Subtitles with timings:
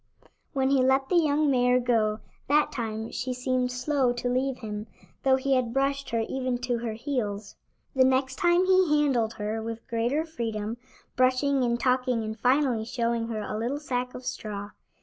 [0.53, 4.87] When he let the young mare go that time she seemed slow to leave him,
[5.21, 7.55] though he had brushed her even to her heels.
[7.95, 10.77] The next time he handled her with greater freedom,
[11.15, 14.71] brushing and talking and finally showing her a little sack of straw.